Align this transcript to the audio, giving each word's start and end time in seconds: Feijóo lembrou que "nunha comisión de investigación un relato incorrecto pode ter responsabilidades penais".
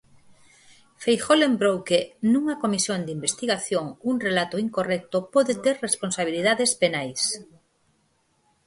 Feijóo 1.03 1.35
lembrou 1.43 1.75
que 1.87 1.99
"nunha 2.31 2.59
comisión 2.63 2.99
de 3.03 3.15
investigación 3.17 3.85
un 4.09 4.15
relato 4.27 4.55
incorrecto 4.65 5.17
pode 5.33 5.53
ter 5.63 5.75
responsabilidades 5.87 6.71
penais". 6.81 7.21